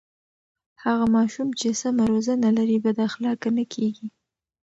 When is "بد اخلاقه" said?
2.85-3.49